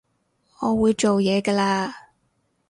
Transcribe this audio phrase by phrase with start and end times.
[0.61, 1.93] 我會做嘢㗎喇